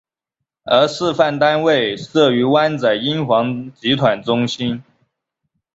[0.63, 4.81] 而示范单位设于湾仔英皇集团中心。